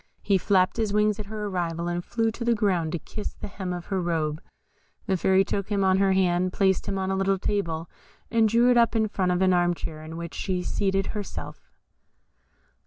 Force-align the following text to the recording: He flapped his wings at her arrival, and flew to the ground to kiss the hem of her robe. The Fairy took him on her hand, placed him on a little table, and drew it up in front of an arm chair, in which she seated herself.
He 0.23 0.39
flapped 0.39 0.77
his 0.77 0.91
wings 0.91 1.19
at 1.19 1.27
her 1.27 1.45
arrival, 1.45 1.87
and 1.87 2.03
flew 2.03 2.31
to 2.31 2.43
the 2.43 2.55
ground 2.55 2.91
to 2.93 2.97
kiss 2.97 3.33
the 3.35 3.47
hem 3.47 3.71
of 3.71 3.85
her 3.93 4.01
robe. 4.01 4.41
The 5.05 5.15
Fairy 5.15 5.45
took 5.45 5.69
him 5.69 5.83
on 5.83 5.99
her 5.99 6.13
hand, 6.13 6.51
placed 6.53 6.87
him 6.87 6.97
on 6.97 7.11
a 7.11 7.15
little 7.15 7.37
table, 7.37 7.87
and 8.31 8.49
drew 8.49 8.71
it 8.71 8.77
up 8.77 8.95
in 8.95 9.07
front 9.07 9.31
of 9.31 9.43
an 9.43 9.53
arm 9.53 9.75
chair, 9.75 10.01
in 10.01 10.17
which 10.17 10.33
she 10.33 10.63
seated 10.63 11.07
herself. 11.13 11.69